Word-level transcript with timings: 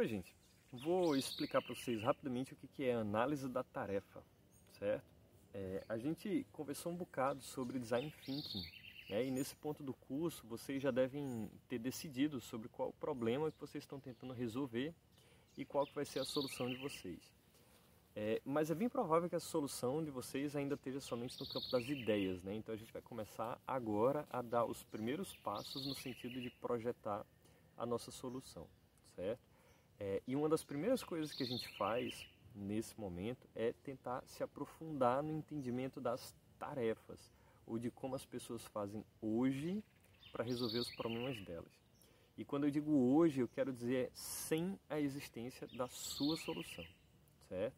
Oi, 0.00 0.08
gente. 0.08 0.34
Vou 0.72 1.14
explicar 1.14 1.60
para 1.60 1.74
vocês 1.74 2.02
rapidamente 2.02 2.54
o 2.54 2.56
que 2.56 2.84
é 2.84 2.94
análise 2.94 3.46
da 3.46 3.62
tarefa, 3.62 4.22
certo? 4.78 5.04
É, 5.52 5.84
a 5.86 5.98
gente 5.98 6.46
conversou 6.52 6.90
um 6.90 6.96
bocado 6.96 7.42
sobre 7.42 7.78
design 7.78 8.10
thinking, 8.24 8.64
né? 9.10 9.26
e 9.26 9.30
nesse 9.30 9.54
ponto 9.56 9.82
do 9.82 9.92
curso 9.92 10.46
vocês 10.46 10.82
já 10.82 10.90
devem 10.90 11.50
ter 11.68 11.78
decidido 11.78 12.40
sobre 12.40 12.66
qual 12.70 12.94
problema 12.94 13.52
que 13.52 13.60
vocês 13.60 13.84
estão 13.84 14.00
tentando 14.00 14.32
resolver 14.32 14.94
e 15.54 15.66
qual 15.66 15.84
que 15.84 15.94
vai 15.94 16.06
ser 16.06 16.20
a 16.20 16.24
solução 16.24 16.70
de 16.70 16.76
vocês. 16.76 17.20
É, 18.16 18.40
mas 18.42 18.70
é 18.70 18.74
bem 18.74 18.88
provável 18.88 19.28
que 19.28 19.36
a 19.36 19.40
solução 19.40 20.02
de 20.02 20.10
vocês 20.10 20.56
ainda 20.56 20.76
esteja 20.76 21.00
somente 21.00 21.38
no 21.38 21.46
campo 21.46 21.70
das 21.70 21.86
ideias, 21.86 22.42
né? 22.42 22.54
Então 22.54 22.74
a 22.74 22.78
gente 22.78 22.90
vai 22.90 23.02
começar 23.02 23.60
agora 23.66 24.26
a 24.30 24.40
dar 24.40 24.64
os 24.64 24.82
primeiros 24.82 25.36
passos 25.36 25.86
no 25.86 25.94
sentido 25.94 26.40
de 26.40 26.48
projetar 26.48 27.22
a 27.76 27.84
nossa 27.84 28.10
solução, 28.10 28.66
certo? 29.14 29.49
É, 30.00 30.22
e 30.26 30.34
uma 30.34 30.48
das 30.48 30.64
primeiras 30.64 31.04
coisas 31.04 31.30
que 31.32 31.42
a 31.42 31.46
gente 31.46 31.68
faz 31.76 32.26
nesse 32.54 32.98
momento 32.98 33.46
é 33.54 33.74
tentar 33.84 34.22
se 34.26 34.42
aprofundar 34.42 35.22
no 35.22 35.30
entendimento 35.30 36.00
das 36.00 36.34
tarefas 36.58 37.30
ou 37.66 37.78
de 37.78 37.90
como 37.90 38.16
as 38.16 38.24
pessoas 38.24 38.64
fazem 38.64 39.04
hoje 39.20 39.84
para 40.32 40.42
resolver 40.42 40.78
os 40.78 40.90
problemas 40.94 41.38
delas. 41.44 41.78
E 42.36 42.44
quando 42.44 42.64
eu 42.64 42.70
digo 42.70 42.90
hoje, 42.90 43.40
eu 43.40 43.48
quero 43.48 43.72
dizer 43.72 44.10
sem 44.14 44.80
a 44.88 44.98
existência 44.98 45.68
da 45.76 45.86
sua 45.88 46.36
solução, 46.38 46.86
certo? 47.46 47.76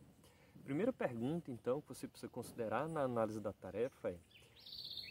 Primeira 0.62 0.92
pergunta, 0.92 1.50
então, 1.50 1.80
que 1.80 1.88
você 1.88 2.06
precisa 2.06 2.30
considerar 2.30 2.88
na 2.88 3.00
análise 3.00 3.40
da 3.40 3.52
tarefa 3.52 4.10
é 4.10 4.18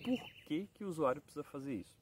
por 0.01 0.33
que, 0.45 0.67
que 0.73 0.85
o 0.85 0.87
usuário 0.87 1.21
precisa 1.21 1.43
fazer 1.43 1.75
isso? 1.75 2.01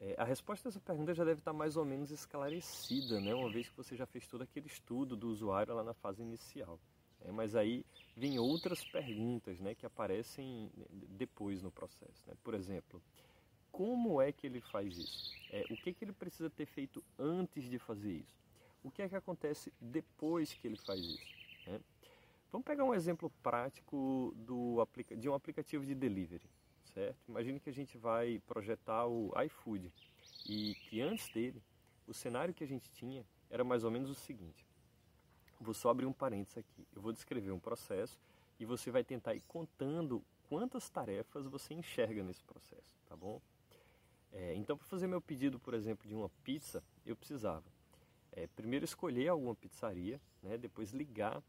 É, 0.00 0.14
a 0.16 0.24
resposta 0.24 0.68
a 0.68 0.70
essa 0.70 0.80
pergunta 0.80 1.12
já 1.12 1.24
deve 1.24 1.40
estar 1.40 1.52
mais 1.52 1.76
ou 1.76 1.84
menos 1.84 2.10
esclarecida, 2.10 3.20
né? 3.20 3.34
uma 3.34 3.50
vez 3.50 3.68
que 3.68 3.76
você 3.76 3.96
já 3.96 4.06
fez 4.06 4.26
todo 4.28 4.42
aquele 4.42 4.66
estudo 4.66 5.16
do 5.16 5.28
usuário 5.28 5.74
lá 5.74 5.82
na 5.82 5.94
fase 5.94 6.22
inicial. 6.22 6.78
É, 7.20 7.32
mas 7.32 7.56
aí 7.56 7.84
vem 8.16 8.38
outras 8.38 8.84
perguntas 8.84 9.58
né, 9.58 9.74
que 9.74 9.84
aparecem 9.84 10.70
depois 10.90 11.62
no 11.62 11.70
processo. 11.70 12.22
Né? 12.28 12.34
Por 12.44 12.54
exemplo, 12.54 13.02
como 13.72 14.22
é 14.22 14.30
que 14.30 14.46
ele 14.46 14.60
faz 14.60 14.96
isso? 14.96 15.34
É, 15.50 15.64
o 15.68 15.76
que, 15.76 15.92
que 15.92 16.04
ele 16.04 16.12
precisa 16.12 16.48
ter 16.48 16.66
feito 16.66 17.02
antes 17.18 17.64
de 17.64 17.78
fazer 17.78 18.12
isso? 18.12 18.38
O 18.84 18.92
que 18.92 19.02
é 19.02 19.08
que 19.08 19.16
acontece 19.16 19.72
depois 19.80 20.54
que 20.54 20.68
ele 20.68 20.76
faz 20.76 21.00
isso? 21.00 21.26
Né? 21.66 21.80
Vamos 22.52 22.64
pegar 22.64 22.84
um 22.84 22.94
exemplo 22.94 23.30
prático 23.42 24.32
do, 24.36 24.86
de 25.16 25.28
um 25.28 25.34
aplicativo 25.34 25.84
de 25.84 25.94
delivery 25.94 26.48
certo? 26.98 27.16
Imagine 27.28 27.60
que 27.60 27.70
a 27.70 27.72
gente 27.72 27.96
vai 27.96 28.42
projetar 28.44 29.06
o 29.06 29.32
iFood 29.44 29.92
e 30.48 30.74
que 30.74 31.00
antes 31.00 31.28
dele, 31.28 31.62
o 32.08 32.12
cenário 32.12 32.52
que 32.52 32.64
a 32.64 32.66
gente 32.66 32.90
tinha 32.90 33.24
era 33.48 33.62
mais 33.62 33.84
ou 33.84 33.90
menos 33.90 34.10
o 34.10 34.16
seguinte. 34.16 34.66
Vou 35.60 35.72
só 35.72 35.90
abrir 35.90 36.06
um 36.06 36.12
parênteses 36.12 36.58
aqui. 36.58 36.88
Eu 36.92 37.00
vou 37.00 37.12
descrever 37.12 37.52
um 37.52 37.58
processo 37.60 38.18
e 38.58 38.64
você 38.64 38.90
vai 38.90 39.04
tentar 39.04 39.36
ir 39.36 39.42
contando 39.42 40.24
quantas 40.48 40.90
tarefas 40.90 41.46
você 41.46 41.72
enxerga 41.72 42.24
nesse 42.24 42.42
processo, 42.42 42.96
tá 43.08 43.14
bom? 43.14 43.40
É, 44.32 44.54
então, 44.56 44.76
para 44.76 44.86
fazer 44.86 45.06
meu 45.06 45.20
pedido, 45.20 45.58
por 45.60 45.74
exemplo, 45.74 46.08
de 46.08 46.16
uma 46.16 46.28
pizza, 46.42 46.82
eu 47.06 47.14
precisava 47.14 47.64
é, 48.32 48.48
primeiro 48.48 48.84
escolher 48.84 49.28
alguma 49.28 49.54
pizzaria, 49.54 50.20
né, 50.42 50.58
depois 50.58 50.90
ligar 50.92 51.40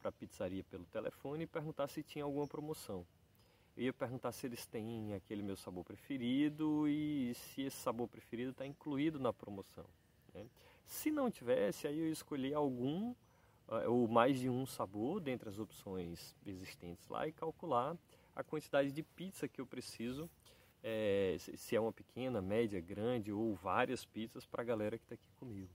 para 0.00 0.08
a 0.08 0.12
pizzaria 0.12 0.64
pelo 0.64 0.84
telefone 0.86 1.44
e 1.44 1.46
perguntar 1.46 1.86
se 1.86 2.02
tinha 2.02 2.24
alguma 2.24 2.46
promoção. 2.48 3.06
Eu 3.76 3.84
ia 3.84 3.92
perguntar 3.92 4.32
se 4.32 4.46
eles 4.46 4.64
têm 4.64 5.12
aquele 5.12 5.42
meu 5.42 5.54
sabor 5.54 5.84
preferido 5.84 6.88
e 6.88 7.34
se 7.34 7.62
esse 7.62 7.76
sabor 7.76 8.08
preferido 8.08 8.50
está 8.52 8.66
incluído 8.66 9.20
na 9.20 9.34
promoção. 9.34 9.84
Né? 10.32 10.46
Se 10.86 11.10
não 11.10 11.30
tivesse, 11.30 11.86
aí 11.86 11.98
eu 11.98 12.10
escolhi 12.10 12.54
algum 12.54 13.10
uh, 13.68 13.90
ou 13.90 14.08
mais 14.08 14.38
de 14.38 14.48
um 14.48 14.64
sabor 14.64 15.20
dentre 15.20 15.50
as 15.50 15.58
opções 15.58 16.34
existentes 16.46 17.06
lá 17.08 17.28
e 17.28 17.32
calcular 17.32 17.94
a 18.34 18.42
quantidade 18.42 18.90
de 18.90 19.02
pizza 19.02 19.46
que 19.46 19.60
eu 19.60 19.66
preciso, 19.66 20.30
é, 20.82 21.36
se 21.38 21.76
é 21.76 21.80
uma 21.80 21.92
pequena, 21.92 22.40
média, 22.40 22.80
grande 22.80 23.30
ou 23.30 23.54
várias 23.54 24.06
pizzas 24.06 24.46
para 24.46 24.62
a 24.62 24.64
galera 24.64 24.96
que 24.96 25.04
está 25.04 25.14
aqui 25.14 25.30
comigo. 25.38 25.70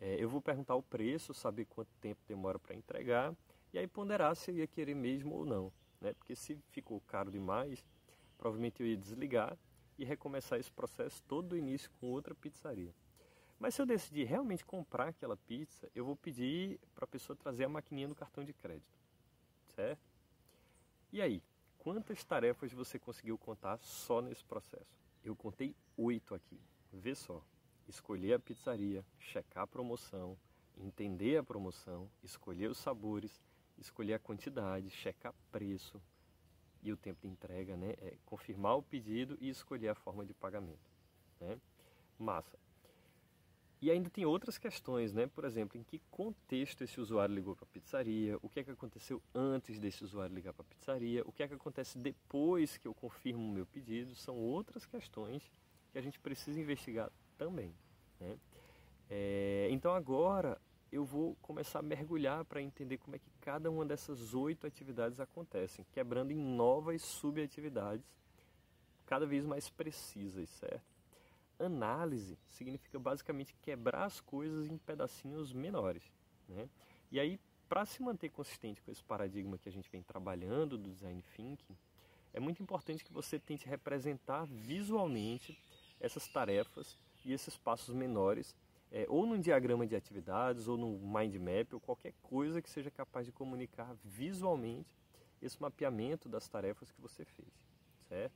É, 0.00 0.16
eu 0.18 0.28
vou 0.28 0.40
perguntar 0.40 0.74
o 0.74 0.82
preço, 0.82 1.32
saber 1.32 1.66
quanto 1.66 1.90
tempo 2.00 2.20
demora 2.26 2.58
para 2.58 2.74
entregar 2.74 3.32
e 3.72 3.78
aí 3.78 3.86
ponderar 3.86 4.34
se 4.34 4.50
eu 4.50 4.56
ia 4.56 4.66
querer 4.66 4.94
mesmo 4.96 5.36
ou 5.36 5.44
não 5.44 5.72
né? 6.00 6.14
Porque 6.14 6.34
se 6.34 6.58
ficou 6.70 7.00
caro 7.02 7.30
demais, 7.30 7.84
provavelmente 8.38 8.80
eu 8.80 8.86
ia 8.86 8.96
desligar 8.96 9.56
e 9.98 10.04
recomeçar 10.04 10.58
esse 10.58 10.70
processo 10.70 11.22
todo 11.24 11.48
do 11.48 11.56
início 11.56 11.90
com 12.00 12.10
outra 12.10 12.34
pizzaria. 12.34 12.94
Mas 13.58 13.74
se 13.74 13.82
eu 13.82 13.86
decidir 13.86 14.24
realmente 14.24 14.64
comprar 14.64 15.08
aquela 15.08 15.36
pizza, 15.36 15.90
eu 15.94 16.04
vou 16.04 16.16
pedir 16.16 16.80
para 16.94 17.04
a 17.04 17.08
pessoa 17.08 17.36
trazer 17.36 17.64
a 17.64 17.68
maquininha 17.68 18.08
do 18.08 18.14
cartão 18.14 18.42
de 18.42 18.54
crédito, 18.54 18.98
certo? 19.74 20.00
E 21.12 21.20
aí, 21.20 21.42
quantas 21.78 22.24
tarefas 22.24 22.72
você 22.72 22.98
conseguiu 22.98 23.36
contar 23.36 23.76
só 23.78 24.22
nesse 24.22 24.42
processo? 24.44 24.98
Eu 25.22 25.36
contei 25.36 25.76
oito 25.98 26.34
aqui. 26.34 26.58
Vê 26.90 27.14
só: 27.14 27.44
escolher 27.86 28.34
a 28.34 28.38
pizzaria, 28.38 29.04
checar 29.18 29.64
a 29.64 29.66
promoção, 29.66 30.38
entender 30.78 31.36
a 31.36 31.42
promoção, 31.42 32.10
escolher 32.22 32.70
os 32.70 32.78
sabores, 32.78 33.42
escolher 33.80 34.14
a 34.14 34.18
quantidade, 34.18 34.90
checar 34.90 35.34
preço 35.50 36.00
e 36.82 36.92
o 36.92 36.96
tempo 36.96 37.20
de 37.22 37.28
entrega, 37.28 37.76
né? 37.76 37.94
É 37.98 38.16
confirmar 38.24 38.76
o 38.76 38.82
pedido 38.82 39.36
e 39.40 39.48
escolher 39.48 39.88
a 39.88 39.94
forma 39.94 40.24
de 40.24 40.34
pagamento, 40.34 40.90
né? 41.40 41.58
Massa. 42.18 42.58
E 43.82 43.90
ainda 43.90 44.10
tem 44.10 44.26
outras 44.26 44.58
questões, 44.58 45.14
né? 45.14 45.26
Por 45.26 45.44
exemplo, 45.44 45.78
em 45.78 45.82
que 45.82 46.00
contexto 46.10 46.84
esse 46.84 47.00
usuário 47.00 47.34
ligou 47.34 47.56
para 47.56 47.64
a 47.64 47.68
pizzaria, 47.68 48.36
o 48.42 48.48
que 48.48 48.60
é 48.60 48.64
que 48.64 48.70
aconteceu 48.70 49.22
antes 49.34 49.78
desse 49.78 50.04
usuário 50.04 50.34
ligar 50.34 50.52
para 50.52 50.62
a 50.62 50.68
pizzaria, 50.68 51.22
o 51.24 51.32
que 51.32 51.42
é 51.42 51.48
que 51.48 51.54
acontece 51.54 51.96
depois 51.96 52.76
que 52.76 52.86
eu 52.86 52.92
confirmo 52.92 53.42
o 53.42 53.52
meu 53.52 53.64
pedido, 53.64 54.14
são 54.14 54.36
outras 54.36 54.84
questões 54.84 55.50
que 55.90 55.98
a 55.98 56.02
gente 56.02 56.20
precisa 56.20 56.60
investigar 56.60 57.10
também. 57.38 57.74
Né? 58.20 58.38
É, 59.08 59.68
então 59.70 59.94
agora 59.94 60.60
eu 60.92 61.04
vou 61.04 61.36
começar 61.42 61.78
a 61.78 61.82
mergulhar 61.82 62.44
para 62.44 62.60
entender 62.60 62.98
como 62.98 63.16
é 63.16 63.18
que 63.18 63.30
cada 63.40 63.70
uma 63.70 63.84
dessas 63.84 64.34
oito 64.34 64.66
atividades 64.66 65.20
acontecem, 65.20 65.84
quebrando 65.92 66.32
em 66.32 66.36
novas 66.36 67.02
subatividades 67.02 68.04
cada 69.06 69.26
vez 69.26 69.44
mais 69.44 69.68
precisas, 69.68 70.48
certo? 70.50 70.84
Análise 71.58 72.38
significa 72.48 72.98
basicamente 72.98 73.54
quebrar 73.60 74.04
as 74.04 74.20
coisas 74.20 74.66
em 74.66 74.78
pedacinhos 74.78 75.52
menores, 75.52 76.02
né? 76.48 76.68
E 77.10 77.20
aí, 77.20 77.38
para 77.68 77.84
se 77.84 78.02
manter 78.02 78.30
consistente 78.30 78.80
com 78.82 78.90
esse 78.90 79.02
paradigma 79.02 79.58
que 79.58 79.68
a 79.68 79.72
gente 79.72 79.90
vem 79.90 80.02
trabalhando 80.02 80.78
do 80.78 80.90
design 80.90 81.22
thinking, 81.36 81.76
é 82.32 82.40
muito 82.40 82.62
importante 82.62 83.04
que 83.04 83.12
você 83.12 83.38
tente 83.38 83.66
representar 83.66 84.44
visualmente 84.46 85.58
essas 86.00 86.26
tarefas 86.28 86.96
e 87.24 87.32
esses 87.32 87.56
passos 87.56 87.94
menores 87.94 88.56
é, 88.90 89.06
ou 89.08 89.24
num 89.26 89.38
diagrama 89.38 89.86
de 89.86 89.94
atividades, 89.94 90.66
ou 90.66 90.76
no 90.76 90.98
mind 90.98 91.36
map, 91.36 91.72
ou 91.72 91.80
qualquer 91.80 92.12
coisa 92.22 92.60
que 92.60 92.68
seja 92.68 92.90
capaz 92.90 93.26
de 93.26 93.32
comunicar 93.32 93.94
visualmente 94.04 94.98
esse 95.40 95.60
mapeamento 95.60 96.28
das 96.28 96.48
tarefas 96.48 96.90
que 96.90 97.00
você 97.00 97.24
fez, 97.24 97.48
certo? 98.08 98.34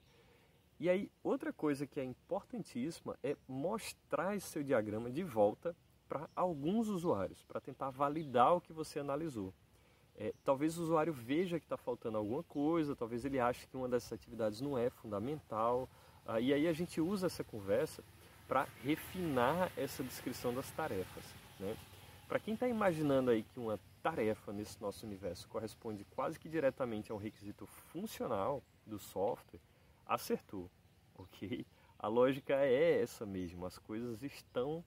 E 0.78 0.88
aí, 0.88 1.10
outra 1.22 1.52
coisa 1.52 1.86
que 1.86 2.00
é 2.00 2.04
importantíssima 2.04 3.16
é 3.22 3.36
mostrar 3.46 4.36
esse 4.36 4.48
seu 4.48 4.62
diagrama 4.62 5.10
de 5.10 5.22
volta 5.22 5.74
para 6.08 6.28
alguns 6.34 6.88
usuários, 6.88 7.42
para 7.44 7.60
tentar 7.60 7.90
validar 7.90 8.54
o 8.54 8.60
que 8.60 8.72
você 8.72 8.98
analisou. 8.98 9.54
É, 10.16 10.32
talvez 10.44 10.78
o 10.78 10.82
usuário 10.82 11.12
veja 11.12 11.58
que 11.58 11.64
está 11.64 11.76
faltando 11.76 12.18
alguma 12.18 12.42
coisa, 12.44 12.94
talvez 12.94 13.24
ele 13.24 13.40
ache 13.40 13.66
que 13.66 13.76
uma 13.76 13.88
dessas 13.88 14.12
atividades 14.12 14.60
não 14.60 14.78
é 14.78 14.90
fundamental, 14.90 15.88
ah, 16.26 16.40
e 16.40 16.52
aí 16.52 16.66
a 16.68 16.72
gente 16.72 17.00
usa 17.00 17.26
essa 17.26 17.42
conversa 17.44 18.02
para 18.46 18.68
refinar 18.82 19.70
essa 19.76 20.02
descrição 20.02 20.54
das 20.54 20.70
tarefas. 20.70 21.24
Né? 21.58 21.76
Para 22.28 22.38
quem 22.38 22.54
está 22.54 22.68
imaginando 22.68 23.30
aí 23.30 23.42
que 23.42 23.58
uma 23.58 23.78
tarefa 24.02 24.52
nesse 24.52 24.80
nosso 24.82 25.06
universo 25.06 25.48
corresponde 25.48 26.04
quase 26.14 26.38
que 26.38 26.48
diretamente 26.48 27.10
a 27.10 27.14
um 27.14 27.18
requisito 27.18 27.66
funcional 27.66 28.62
do 28.86 28.98
software, 28.98 29.60
acertou, 30.06 30.70
ok? 31.14 31.66
A 31.98 32.06
lógica 32.06 32.54
é 32.54 33.00
essa 33.00 33.24
mesmo, 33.24 33.64
as 33.64 33.78
coisas 33.78 34.22
estão 34.22 34.84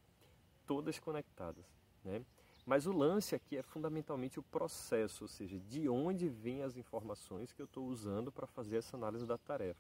todas 0.68 1.00
conectadas, 1.00 1.66
né? 2.04 2.24
Mas 2.64 2.86
o 2.86 2.92
lance 2.92 3.34
aqui 3.34 3.58
é 3.58 3.64
fundamentalmente 3.64 4.40
o 4.40 4.44
processo, 4.44 5.24
ou 5.24 5.28
seja, 5.28 5.58
de 5.58 5.88
onde 5.88 6.28
vêm 6.28 6.64
as 6.64 6.76
informações 6.76 7.54
que 7.54 7.62
eu 7.62 7.66
estou 7.66 7.86
usando 7.88 8.30
para 8.30 8.46
fazer 8.46 8.78
essa 8.78 8.98
análise 8.98 9.26
da 9.26 9.38
tarefa. 9.38 9.80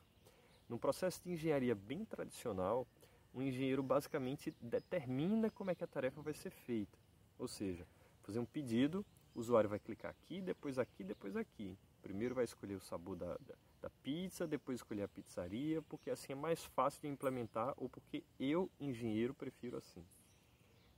Num 0.69 0.77
processo 0.77 1.21
de 1.21 1.33
engenharia 1.33 1.75
bem 1.75 2.05
tradicional, 2.05 2.87
o 3.33 3.41
engenheiro 3.41 3.83
basicamente 3.83 4.53
determina 4.61 5.49
como 5.49 5.71
é 5.71 5.75
que 5.75 5.83
a 5.83 5.87
tarefa 5.87 6.21
vai 6.21 6.33
ser 6.33 6.49
feita. 6.49 6.97
Ou 7.37 7.47
seja, 7.47 7.87
fazer 8.21 8.39
um 8.39 8.45
pedido, 8.45 9.05
o 9.35 9.39
usuário 9.39 9.69
vai 9.69 9.79
clicar 9.79 10.11
aqui, 10.11 10.41
depois 10.41 10.79
aqui, 10.79 11.03
depois 11.03 11.35
aqui. 11.35 11.77
Primeiro 12.01 12.33
vai 12.33 12.43
escolher 12.43 12.75
o 12.75 12.79
sabor 12.79 13.15
da, 13.15 13.37
da, 13.37 13.55
da 13.81 13.89
pizza, 14.01 14.47
depois 14.47 14.79
escolher 14.79 15.03
a 15.03 15.07
pizzaria, 15.07 15.81
porque 15.83 16.09
assim 16.09 16.33
é 16.33 16.35
mais 16.35 16.63
fácil 16.63 17.01
de 17.01 17.07
implementar 17.07 17.73
ou 17.77 17.87
porque 17.87 18.23
eu, 18.39 18.69
engenheiro, 18.79 19.33
prefiro 19.33 19.77
assim. 19.77 20.03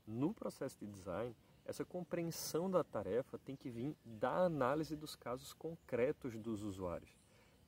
No 0.08 0.34
processo 0.34 0.78
de 0.80 0.88
design, 0.88 1.36
essa 1.66 1.86
compreensão 1.86 2.70
da 2.70 2.84
tarefa 2.84 3.38
tem 3.38 3.56
que 3.56 3.70
vir 3.70 3.96
da 4.04 4.46
análise 4.46 4.96
dos 4.96 5.16
casos 5.16 5.54
concretos 5.54 6.36
dos 6.38 6.64
usuários. 6.64 7.12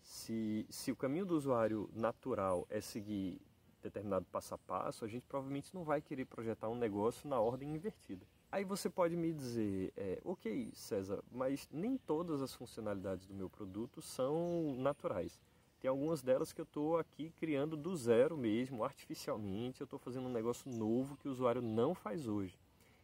Se, 0.02 0.66
se 0.70 0.92
o 0.92 0.96
caminho 0.96 1.26
do 1.26 1.36
usuário 1.36 1.88
natural 1.94 2.66
é 2.70 2.82
seguir 2.82 3.40
determinado 3.82 4.26
passo 4.32 4.54
a 4.54 4.58
passo, 4.58 5.04
a 5.04 5.08
gente 5.08 5.26
provavelmente 5.26 5.74
não 5.74 5.84
vai 5.84 6.02
querer 6.02 6.26
projetar 6.26 6.70
um 6.70 6.76
negócio 6.76 7.28
na 7.28 7.40
ordem 7.40 7.74
invertida. 7.74 8.26
Aí 8.52 8.64
você 8.64 8.90
pode 8.90 9.16
me 9.16 9.32
dizer, 9.32 9.94
é, 9.96 10.20
ok, 10.24 10.72
César, 10.74 11.24
mas 11.32 11.70
nem 11.72 11.98
todas 11.98 12.42
as 12.42 12.54
funcionalidades 12.54 13.26
do 13.26 13.34
meu 13.34 13.50
produto 13.50 14.02
são 14.02 14.76
naturais. 14.78 15.40
Tem 15.80 15.90
algumas 15.90 16.22
delas 16.22 16.54
que 16.54 16.62
eu 16.62 16.66
estou 16.66 16.98
aqui 16.98 17.32
criando 17.40 17.76
do 17.76 17.96
zero 17.96 18.38
mesmo, 18.38 18.84
artificialmente. 18.84 19.82
Eu 19.82 19.86
estou 19.86 19.98
fazendo 19.98 20.28
um 20.28 20.32
negócio 20.32 20.70
novo 20.70 21.18
que 21.18 21.28
o 21.28 21.32
usuário 21.32 21.62
não 21.62 21.96
faz 21.96 22.28
hoje. 22.28 22.60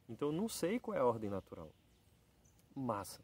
Então 0.08 0.28
eu 0.28 0.32
não 0.32 0.48
sei 0.48 0.80
qual 0.80 0.96
é 0.96 1.00
a 1.00 1.06
ordem 1.06 1.30
natural. 1.30 1.72
Massa. 2.76 3.20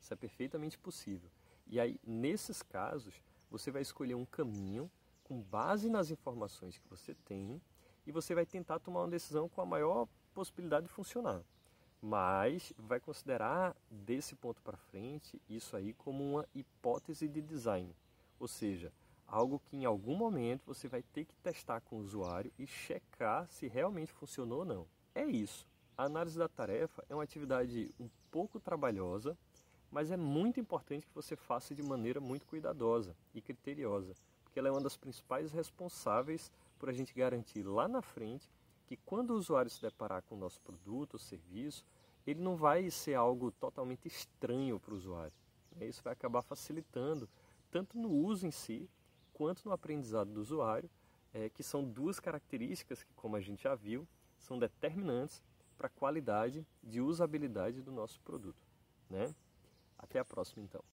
Isso 0.00 0.12
é 0.12 0.16
perfeitamente 0.16 0.76
possível. 0.76 1.30
E 1.66 1.78
aí, 1.78 2.00
nesses 2.04 2.62
casos, 2.62 3.22
você 3.50 3.70
vai 3.70 3.82
escolher 3.82 4.14
um 4.14 4.24
caminho 4.24 4.90
com 5.28 5.40
base 5.40 5.88
nas 5.90 6.10
informações 6.10 6.78
que 6.78 6.88
você 6.88 7.14
tem 7.14 7.60
e 8.06 8.10
você 8.10 8.34
vai 8.34 8.46
tentar 8.46 8.78
tomar 8.78 9.02
uma 9.02 9.08
decisão 9.08 9.48
com 9.48 9.60
a 9.60 9.66
maior 9.66 10.08
possibilidade 10.34 10.86
de 10.86 10.92
funcionar 10.92 11.44
mas 12.00 12.72
vai 12.78 13.00
considerar 13.00 13.76
desse 13.90 14.34
ponto 14.34 14.62
para 14.62 14.76
frente 14.76 15.40
isso 15.48 15.76
aí 15.76 15.92
como 15.94 16.22
uma 16.24 16.46
hipótese 16.54 17.26
de 17.26 17.42
design, 17.42 17.94
ou 18.38 18.46
seja, 18.46 18.92
algo 19.26 19.58
que 19.58 19.76
em 19.76 19.84
algum 19.84 20.16
momento 20.16 20.64
você 20.66 20.88
vai 20.88 21.02
ter 21.02 21.24
que 21.24 21.34
testar 21.36 21.80
com 21.80 21.96
o 21.96 22.00
usuário 22.00 22.52
e 22.58 22.66
checar 22.66 23.46
se 23.50 23.66
realmente 23.66 24.12
funcionou 24.12 24.60
ou 24.60 24.64
não. 24.64 24.86
É 25.14 25.24
isso. 25.24 25.66
A 25.96 26.04
análise 26.04 26.38
da 26.38 26.48
tarefa 26.48 27.04
é 27.08 27.14
uma 27.14 27.24
atividade 27.24 27.92
um 27.98 28.08
pouco 28.30 28.60
trabalhosa, 28.60 29.36
mas 29.90 30.12
é 30.12 30.16
muito 30.16 30.60
importante 30.60 31.06
que 31.06 31.14
você 31.14 31.34
faça 31.34 31.74
de 31.74 31.82
maneira 31.82 32.20
muito 32.20 32.46
cuidadosa 32.46 33.16
e 33.34 33.40
criteriosa, 33.40 34.14
ela 34.58 34.68
é 34.68 34.70
uma 34.70 34.80
das 34.80 34.96
principais 34.96 35.52
responsáveis 35.52 36.50
por 36.78 36.88
a 36.88 36.92
gente 36.92 37.14
garantir 37.14 37.62
lá 37.62 37.88
na 37.88 38.02
frente 38.02 38.50
que 38.86 38.96
quando 38.96 39.30
o 39.30 39.36
usuário 39.36 39.70
se 39.70 39.80
deparar 39.82 40.22
com 40.22 40.34
o 40.34 40.38
nosso 40.38 40.60
produto 40.60 41.14
ou 41.14 41.18
serviço, 41.18 41.84
ele 42.26 42.40
não 42.40 42.56
vai 42.56 42.90
ser 42.90 43.14
algo 43.14 43.50
totalmente 43.50 44.06
estranho 44.06 44.78
para 44.80 44.92
o 44.92 44.96
usuário. 44.96 45.32
Né? 45.76 45.86
Isso 45.86 46.02
vai 46.02 46.12
acabar 46.12 46.42
facilitando 46.42 47.28
tanto 47.70 47.98
no 47.98 48.08
uso 48.08 48.46
em 48.46 48.50
si, 48.50 48.88
quanto 49.32 49.64
no 49.64 49.72
aprendizado 49.72 50.30
do 50.32 50.40
usuário, 50.40 50.90
é, 51.32 51.48
que 51.50 51.62
são 51.62 51.84
duas 51.84 52.18
características 52.18 53.02
que, 53.02 53.12
como 53.14 53.36
a 53.36 53.40
gente 53.40 53.62
já 53.62 53.74
viu, 53.74 54.08
são 54.38 54.58
determinantes 54.58 55.42
para 55.76 55.86
a 55.86 55.90
qualidade 55.90 56.66
de 56.82 57.00
usabilidade 57.00 57.82
do 57.82 57.92
nosso 57.92 58.20
produto. 58.20 58.66
Né? 59.08 59.34
Até 59.98 60.18
a 60.18 60.24
próxima, 60.24 60.62
então. 60.62 60.82